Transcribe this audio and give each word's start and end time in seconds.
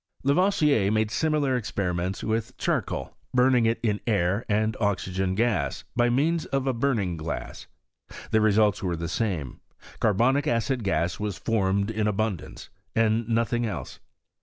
Lavoisier 0.23 0.89
made 0.91 1.11
similar 1.11 1.55
experiments 1.55 2.23
with 2.23 2.57
charcoal, 2.57 3.15
burning 3.35 3.67
it 3.67 3.79
in 3.83 4.01
air 4.07 4.43
and 4.49 4.75
oxygen 4.79 5.35
gas, 5.35 5.83
by 5.95 6.09
means 6.09 6.45
of 6.47 6.65
a 6.65 6.73
burning 6.73 7.17
glass. 7.17 7.67
The 8.31 8.41
results 8.41 8.81
were 8.81 8.95
the 8.95 9.07
same: 9.07 9.59
carbonic 9.99 10.47
acid 10.47 10.83
gas 10.83 11.19
was 11.19 11.37
formed 11.37 11.91
in 11.91 12.07
abundance, 12.07 12.71
and 12.95 13.29
nothing 13.29 13.63
else. 13.63 13.99